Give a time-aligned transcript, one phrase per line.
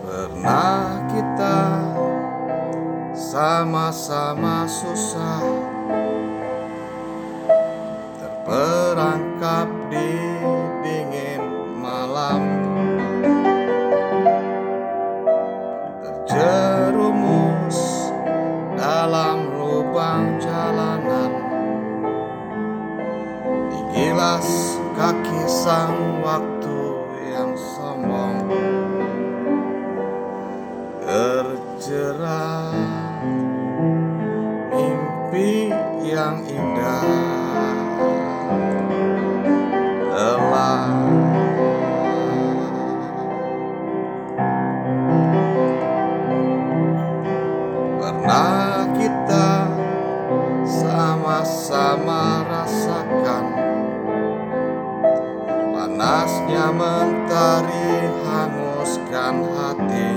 [0.00, 1.60] Pernah kita
[3.12, 5.44] sama-sama susah
[8.48, 10.08] Terperangkap di
[10.80, 11.44] dingin
[11.76, 12.40] malam.
[16.00, 18.08] Terjerumus
[18.72, 21.32] dalam lubang jalanan.
[23.68, 26.78] Digilas kaki sang waktu
[27.30, 28.50] yang sombong.
[31.06, 32.74] Terjerat
[34.74, 35.70] mimpi
[36.02, 37.06] yang indah.
[40.10, 40.90] Lelah.
[48.02, 49.70] Pernah kita
[50.66, 53.77] sama-sama rasakan
[55.98, 57.90] Panasnya mentari
[58.22, 60.14] hanguskan hati.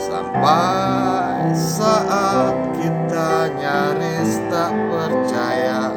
[0.00, 5.92] Sampai saat kita nyaris tak percaya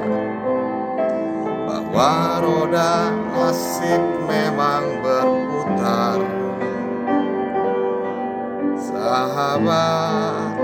[1.63, 6.19] Bahwa roda nasib memang berputar.
[8.83, 10.59] Sahabat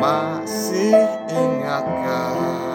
[0.00, 0.96] masih
[1.28, 2.69] ingatkah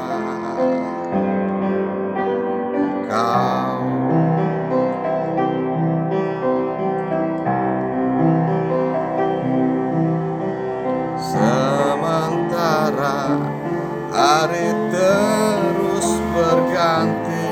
[12.86, 16.06] Hari terus
[16.38, 17.50] berganti.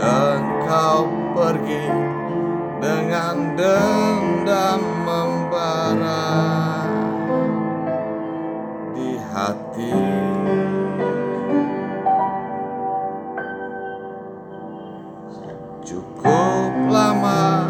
[0.00, 1.04] Engkau
[1.36, 1.86] pergi
[2.80, 6.32] dengan dendam membara
[8.96, 9.92] di hati.
[15.84, 17.68] Cukup lama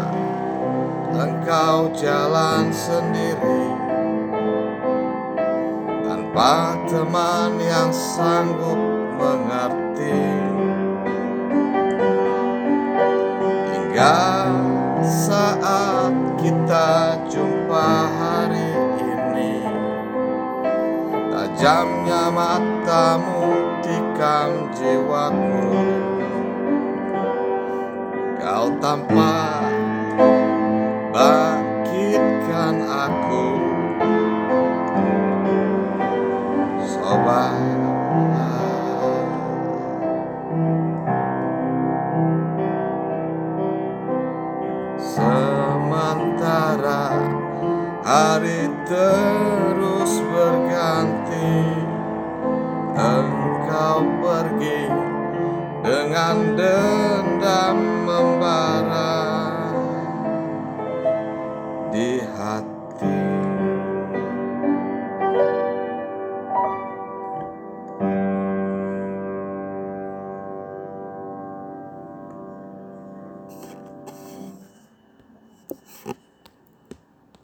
[1.11, 3.94] engkau jalan sendiri
[6.35, 8.75] Tanpa teman yang sanggup
[9.15, 10.19] mengerti?
[13.71, 14.19] Hingga
[14.99, 17.87] saat kita jumpa
[18.19, 18.67] hari
[18.99, 19.63] ini
[21.31, 25.71] Tajamnya matamu tikam jiwaku.
[28.43, 29.71] Kau tampak
[31.15, 33.74] bangkitkan aku
[37.25, 37.41] Sementara
[48.05, 51.84] hari terus berganti